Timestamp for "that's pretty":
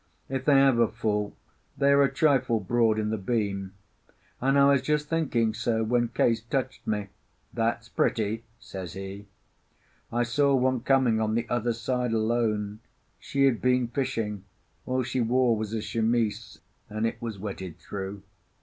7.53-8.43